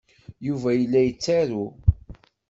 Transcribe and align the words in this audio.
Yuba 0.47 0.69
yella 0.77 1.01
yettaru. 1.03 1.65